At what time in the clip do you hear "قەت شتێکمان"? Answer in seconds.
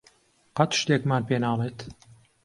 0.57-1.23